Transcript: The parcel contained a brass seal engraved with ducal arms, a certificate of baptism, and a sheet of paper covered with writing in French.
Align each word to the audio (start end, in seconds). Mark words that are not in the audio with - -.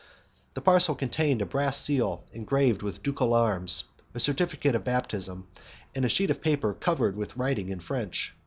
The 0.55 0.61
parcel 0.61 0.95
contained 0.95 1.43
a 1.43 1.45
brass 1.45 1.79
seal 1.79 2.23
engraved 2.33 2.81
with 2.81 3.03
ducal 3.03 3.35
arms, 3.35 3.83
a 4.15 4.19
certificate 4.19 4.73
of 4.73 4.83
baptism, 4.83 5.45
and 5.93 6.03
a 6.03 6.09
sheet 6.09 6.31
of 6.31 6.41
paper 6.41 6.73
covered 6.73 7.15
with 7.15 7.37
writing 7.37 7.69
in 7.69 7.79
French. 7.79 8.33